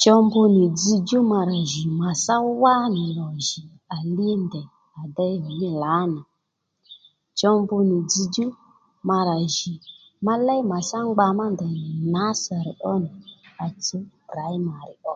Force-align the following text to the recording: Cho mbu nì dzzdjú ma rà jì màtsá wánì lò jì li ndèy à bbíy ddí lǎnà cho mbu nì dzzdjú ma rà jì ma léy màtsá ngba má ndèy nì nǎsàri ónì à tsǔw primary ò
Cho 0.00 0.14
mbu 0.24 0.42
nì 0.54 0.64
dzzdjú 0.76 1.18
ma 1.30 1.40
rà 1.48 1.58
jì 1.70 1.82
màtsá 2.00 2.34
wánì 2.62 3.02
lò 3.18 3.26
jì 3.46 3.62
li 4.16 4.28
ndèy 4.44 4.68
à 4.98 5.00
bbíy 5.12 5.36
ddí 5.46 5.68
lǎnà 5.82 6.20
cho 7.38 7.50
mbu 7.62 7.76
nì 7.90 7.96
dzzdjú 8.08 8.46
ma 9.08 9.18
rà 9.28 9.36
jì 9.54 9.72
ma 10.24 10.34
léy 10.46 10.62
màtsá 10.70 10.98
ngba 11.08 11.26
má 11.38 11.44
ndèy 11.54 11.74
nì 11.84 11.92
nǎsàri 12.12 12.72
ónì 12.92 13.10
à 13.64 13.66
tsǔw 13.82 14.04
primary 14.28 14.94
ò 15.12 15.14